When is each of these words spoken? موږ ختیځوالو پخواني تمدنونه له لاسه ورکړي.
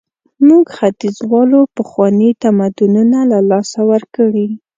موږ 0.47 0.65
ختیځوالو 0.77 1.59
پخواني 1.75 2.29
تمدنونه 2.43 3.19
له 3.31 3.39
لاسه 3.49 3.79
ورکړي. 3.91 4.47